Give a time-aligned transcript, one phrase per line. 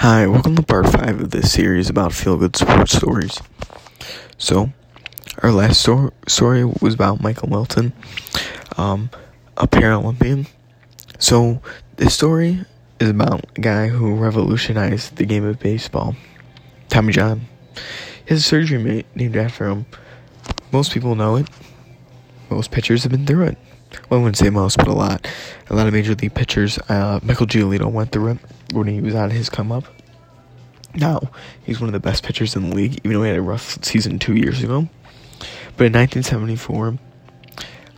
[0.00, 3.38] Hi, welcome to part 5 of this series about feel good sports stories.
[4.38, 4.70] So,
[5.42, 7.92] our last sto- story was about Michael Milton,
[8.78, 9.10] um,
[9.58, 10.48] a Paralympian.
[11.18, 11.60] So,
[11.96, 12.64] this story
[12.98, 16.16] is about a guy who revolutionized the game of baseball,
[16.88, 17.42] Tommy John.
[18.24, 19.84] His surgery named after him.
[20.72, 21.46] Most people know it.
[22.48, 23.58] Most pitchers have been through it.
[24.08, 25.28] Well, I wouldn't say most, but a lot.
[25.68, 26.78] A lot of major league pitchers.
[26.88, 28.38] Uh, Michael Giolito went through it
[28.72, 29.84] when he was on his come up.
[30.94, 31.30] Now,
[31.64, 33.82] he's one of the best pitchers in the league, even though he had a rough
[33.84, 34.88] season two years ago.
[35.76, 36.98] But in 1974,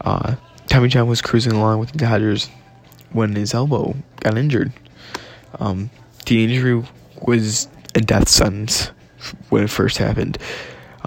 [0.00, 0.34] uh,
[0.66, 2.48] Tommy John was cruising along with the Dodgers
[3.12, 4.72] when his elbow got injured.
[5.58, 5.90] Um,
[6.26, 6.84] the injury
[7.22, 8.90] was a death sentence
[9.50, 10.38] when it first happened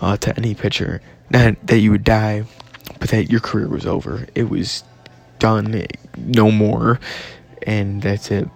[0.02, 1.02] uh, to any pitcher.
[1.30, 2.46] Not that you would die,
[3.00, 4.26] but that your career was over.
[4.36, 4.84] It was
[5.40, 5.86] done,
[6.18, 7.00] no more,
[7.66, 8.48] and that's it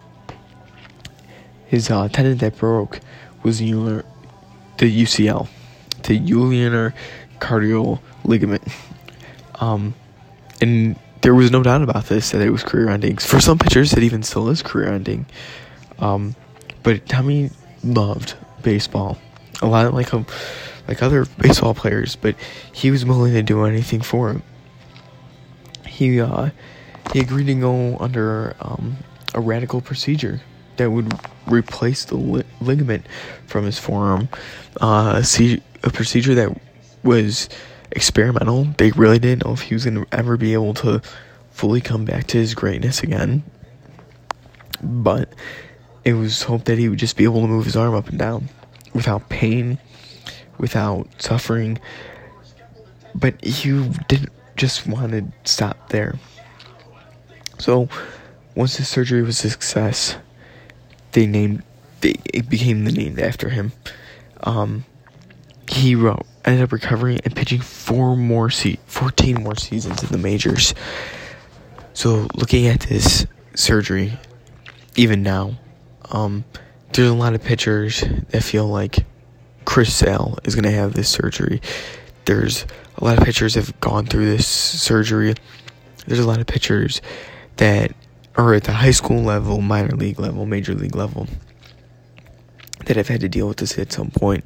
[1.67, 2.99] his uh, tendon that broke
[3.43, 4.05] was the, ular,
[4.77, 5.47] the UCL,
[6.03, 6.93] the ulnar
[7.39, 8.63] cardial ligament.
[9.55, 9.93] Um,
[10.61, 13.17] and there was no doubt about this that it was career ending.
[13.17, 15.25] For some pitchers, it even still is career ending.
[15.99, 16.35] Um,
[16.83, 17.49] but Tommy
[17.83, 19.17] loved baseball
[19.61, 20.25] a lot, like um,
[20.87, 22.15] like other baseball players.
[22.15, 22.35] But
[22.71, 24.43] he was willing to do anything for him.
[25.85, 26.51] He uh,
[27.11, 28.97] he agreed to go under um,
[29.33, 30.39] a radical procedure
[30.77, 31.13] that would
[31.47, 33.05] replace the li- ligament
[33.45, 34.29] from his forearm.
[34.81, 36.59] Uh, a, C- a procedure that
[37.03, 37.49] was
[37.91, 38.65] experimental.
[38.77, 41.01] They really didn't know if he was going to ever be able to
[41.51, 43.43] fully come back to his greatness again.
[44.81, 45.29] But
[46.05, 48.19] it was hoped that he would just be able to move his arm up and
[48.19, 48.49] down
[48.93, 49.79] without pain,
[50.57, 51.79] without suffering.
[53.15, 56.19] But he didn't just want to stop there.
[57.59, 57.89] So,
[58.55, 60.15] once his surgery was a success,
[61.17, 61.63] they named
[62.01, 63.71] they, it became the name after him.
[64.41, 64.85] Um,
[65.67, 70.19] he wrote, ended up recovering and pitching four more se- 14 more seasons in the
[70.19, 70.75] majors.
[71.93, 73.25] So looking at this
[73.55, 74.13] surgery,
[74.95, 75.57] even now,
[76.11, 76.45] um,
[76.93, 79.03] there's a lot of pitchers that feel like
[79.65, 81.63] Chris Sale is gonna have this surgery.
[82.25, 85.33] There's a lot of pitchers have gone through this surgery.
[86.05, 87.01] There's a lot of pitchers
[87.55, 87.91] that
[88.37, 91.27] or at the high school level, minor league level, major league level
[92.85, 94.45] that have had to deal with this at some point,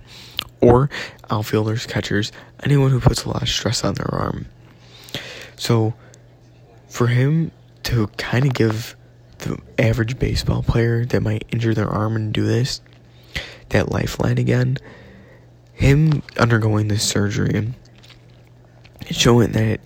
[0.62, 0.90] or
[1.30, 2.32] outfielders, catchers,
[2.64, 4.46] anyone who puts a lot of stress on their arm.
[5.58, 5.94] So,
[6.88, 7.52] for him
[7.84, 8.96] to kind of give
[9.40, 12.82] the average baseball player that might injure their arm and do this
[13.70, 14.78] that lifeline again,
[15.74, 17.74] him undergoing this surgery, and
[19.10, 19.80] showing that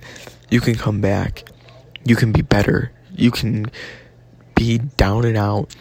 [0.50, 1.48] you can come back,
[2.04, 3.72] you can be better, you can
[4.56, 5.76] be down and out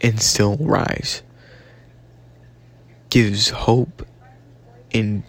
[0.00, 1.22] and still rise.
[3.10, 4.06] Gives hope
[4.92, 5.22] and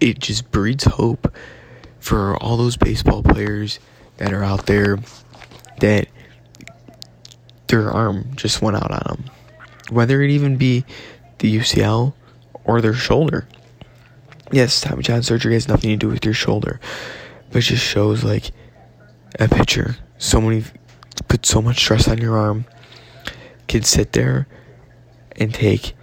[0.00, 1.32] it just breeds hope
[1.98, 3.78] for all those baseball players
[4.18, 4.98] that are out there
[5.80, 6.08] that
[7.68, 9.24] their arm just went out on them.
[9.90, 10.84] Whether it even be
[11.38, 12.12] the UCL
[12.64, 13.46] or their shoulder.
[14.52, 16.80] Yes, Tommy John surgery has nothing to do with your shoulder,
[17.50, 18.50] but just shows like
[19.40, 19.96] a picture.
[20.18, 20.64] So many
[21.28, 22.66] put so much stress on your arm
[23.68, 24.46] can sit there
[25.36, 25.94] and take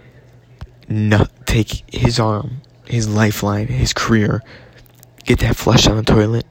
[0.88, 4.42] not take his arm, his lifeline, his career,
[5.24, 6.46] get that flush on the toilet,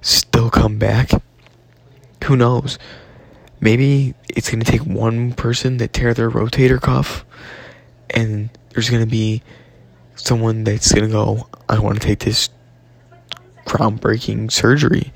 [0.00, 1.10] still come back.
[2.24, 2.78] Who knows?
[3.60, 7.24] Maybe it's gonna take one person to tear their rotator cuff,
[8.10, 9.42] and there's gonna be
[10.16, 12.50] someone that's gonna go, I want to take this
[13.66, 15.12] groundbreaking surgery,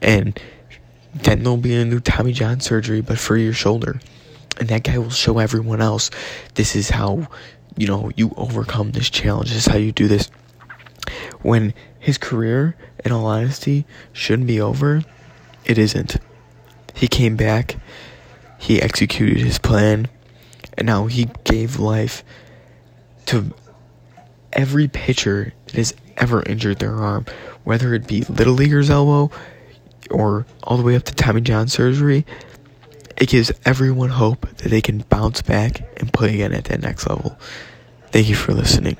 [0.00, 0.38] and
[1.22, 4.00] then there'll be a new Tommy John surgery, but for your shoulder.
[4.58, 6.10] And that guy will show everyone else
[6.54, 7.28] this is how,
[7.76, 9.48] you know, you overcome this challenge.
[9.50, 10.30] This is how you do this.
[11.42, 15.02] When his career, in all honesty, shouldn't be over,
[15.64, 16.16] it isn't.
[16.94, 17.76] He came back,
[18.58, 20.08] he executed his plan,
[20.78, 22.24] and now he gave life
[23.26, 23.54] to
[24.52, 27.26] every pitcher that has ever injured their arm,
[27.64, 29.30] whether it be Little Leaguer's elbow,
[30.10, 32.26] or all the way up to Tommy John surgery,
[33.16, 37.08] it gives everyone hope that they can bounce back and play again at that next
[37.08, 37.38] level.
[38.10, 38.96] Thank you for listening.